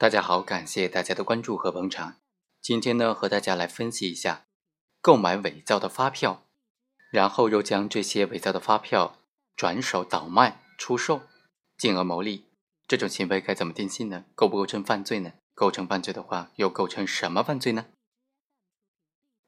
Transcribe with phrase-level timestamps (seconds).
[0.00, 2.20] 大家好，感谢大家的关注和捧场。
[2.60, 4.46] 今天呢，和大家来分析一下
[5.00, 6.46] 购买伪造的发票，
[7.10, 9.18] 然后又将这些伪造的发票
[9.56, 11.22] 转手倒卖出售，
[11.76, 12.46] 进而牟利，
[12.86, 14.26] 这种行为该怎么定性呢？
[14.36, 15.32] 构不构成犯罪呢？
[15.52, 17.86] 构成犯罪的话，又构成什么犯罪呢？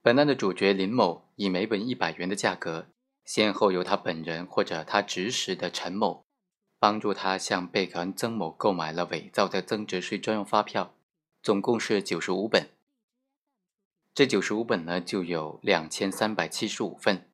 [0.00, 2.86] 本案的主角林某以每本一百元的价格，
[3.24, 6.25] 先后由他本人或者他指使的陈某。
[6.86, 10.94] 帮助他向被告人曾某购买了伪造的增值税专用发票，
[11.42, 12.68] 总共是九十五本。
[14.14, 17.28] 这九十五本呢，就有两千三百七十五份。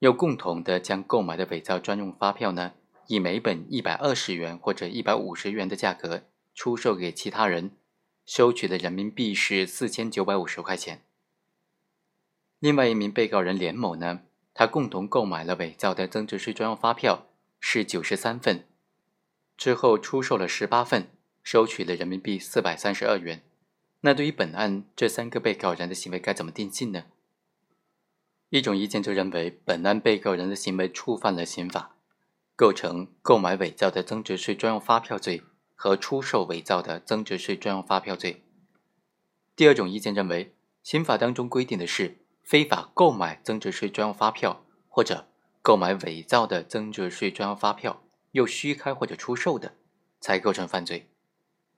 [0.00, 2.74] 又共同的将购买的伪造专用发票呢，
[3.06, 6.24] 以每本一百二十元或者一百五十元的价格
[6.54, 7.70] 出售给其他人，
[8.26, 11.00] 收取的人民币是四千九百五十块钱。
[12.58, 14.20] 另外一名被告人连某呢，
[14.52, 17.24] 他共同购买了伪造的增值税专用发票。
[17.60, 18.66] 是九十三份，
[19.56, 21.10] 之后出售了十八份，
[21.42, 23.42] 收取了人民币四百三十二元。
[24.02, 27.06] 那对于本案这三个被告人的行为该怎么定性呢？
[28.50, 31.96] 一种意见就认为，本案被告人的行为触犯了刑法，
[32.54, 35.42] 构成购买伪造的增值税专用发票罪
[35.74, 38.44] 和出售伪造的增值税专用发票罪。
[39.56, 45.26] 第二种意见认为，刑法当中规定的是非法购买增值税专用发票或者。
[45.68, 49.74] 购买伪造的增值税专用发票，又虚开或者出售的，
[50.18, 51.10] 才构成犯罪。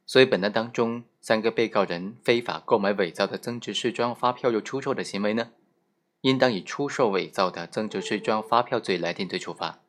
[0.06, 5.50] 所以本案当中，三个被告人非法购买伪造的增值税专用发票又出售的行为呢，
[6.20, 9.80] 应当以出售伪造的增值税专用发票罪来定罪处罚。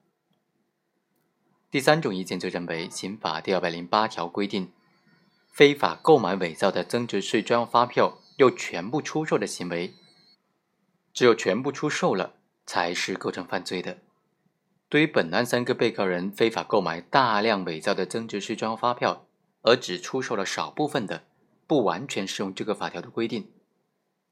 [1.70, 4.72] 第三种意见就认为，刑法第二百零八条规定，
[5.52, 9.94] 非法购买伪造的增值税专用发票又全部出售的行为，
[11.14, 12.34] 只有全部出售了。
[12.72, 13.98] 才是构成犯罪的。
[14.88, 19.26] 对于本案三个被告人非法购买大量伪造的增值税专用发票，
[19.64, 21.24] 而只出售了少部分的，
[21.68, 23.52] 不完全适用这个法条的规定。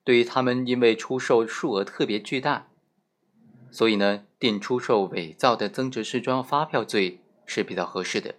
[0.05, 2.67] 对于他们因为出售数额特别巨大，
[3.71, 8.35] 所以呢，定出售伪造的增值税专用发票罪是比较合适的。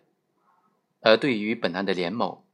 [1.03, 2.47] 而对于本案的连某，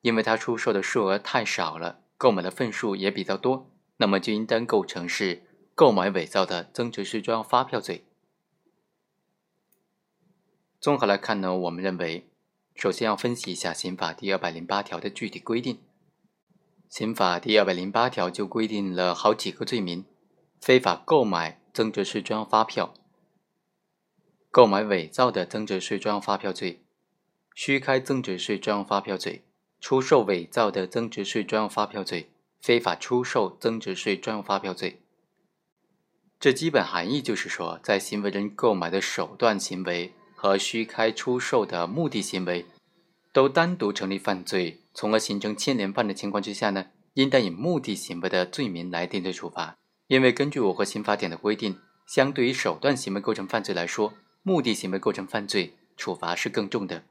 [0.00, 5.42] 因为他出售的数额太少了，购买的份数也比较多，那么就应当构成是。
[5.74, 8.04] 购买伪造的增值税专用发票罪。
[10.80, 12.28] 综合来看呢，我们认为，
[12.76, 15.80] 首先要分析一下刑法第二百零八条的具体规定。
[16.88, 20.04] 刑法第二百零八条就规定了好几个罪名：
[20.60, 22.94] 非法购买增值税专用发票、
[24.52, 26.84] 购买伪造的增值税专用发票罪、
[27.54, 29.44] 虚开增值税专用发票罪、
[29.80, 32.30] 出售伪造的增值税专用发票罪、
[32.60, 35.00] 非法出售增值税专用发票罪。
[36.38, 42.66] 这基本含义就是说，在行为人购买的手段行为和虚开出售的目的行为
[43.32, 49.76] 都单独成立犯罪，从而形成牵连犯的情况之下呢，应当以目的行为的罪名来定罪处罚。
[50.06, 54.12] 因为根据我国刑法典的规定，相对于手段行为构成犯罪来说，
[54.42, 57.04] 目的行为构成犯罪处罚是更重的。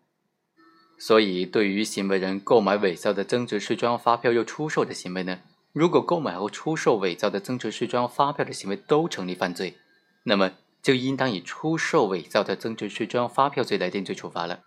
[1.00, 5.40] 所以，对于行为人购买伪造的增值税专用发票又出售的行为呢？
[5.74, 9.78] 如果购买和出售伪造的增值税专用发票的行为都成立犯罪，
[10.24, 10.52] 那么
[10.84, 14.62] 就应当以出售伪造的增值税专用发票罪来定罪处罚了。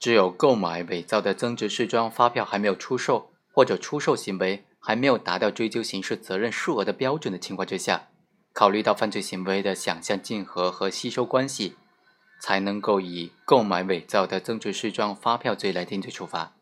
[0.00, 8.08] 只有购买伪造的增值税专用发票还没有出售，或者出售行为还没有达到追究刑事责任数额的标准的情况之下，
[8.52, 11.76] 考虑到犯罪行为的想象竞合和吸收关系，
[12.40, 16.54] 才能够以购买伪造的增值税专用发票罪来定罪处罚。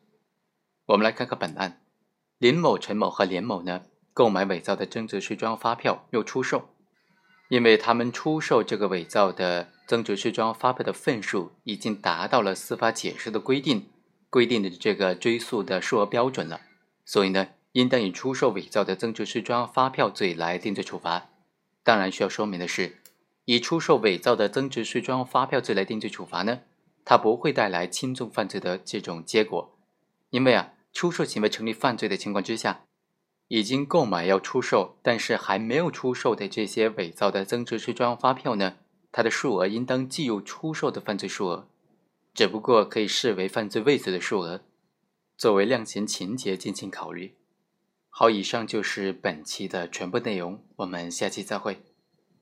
[0.88, 1.80] 我们来看看本案。
[2.38, 3.82] 林某、陈某和连某呢，
[4.14, 6.68] 购买伪造的增值税专用发票又出售，
[7.48, 13.88] 因为他们出售这个伪造的增值税专用发票的份数已经达到了司法解释的规定
[14.30, 16.60] 规定的这个追诉的数额标准了，
[17.04, 21.30] 所以呢，应当以出售伪造的增值税专用发票罪来定罪处罚。
[21.82, 22.98] 当然，需要说明的是，
[23.46, 26.60] 以出售伪造的增值税专用发票罪来定罪处罚呢，
[27.04, 29.76] 它不会带来轻重犯罪的这种结果，
[30.30, 30.74] 因为啊。
[30.92, 32.84] 出售行为成立犯罪的情况之下，
[33.48, 38.76] 已经购买要出售，但是还没有出售的这些伪造的增值税专用发票呢，
[39.12, 41.68] 它的数额应当计入出售的犯罪数额，
[42.34, 44.60] 只不过可以视为犯罪未遂的数额，
[45.36, 47.34] 作为量刑情节进行考虑。
[48.10, 51.80] 好，以上就是本期的全部内容，我们下期再会。